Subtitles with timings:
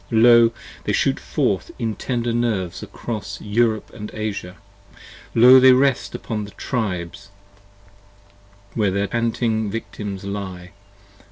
[0.09, 0.49] Lo,
[0.85, 4.57] they shoot forth in tender Nerves across Europe & Asia:
[5.35, 7.29] Lo, they rest upon the Tribes,
[8.73, 10.71] where their panting Victims lie.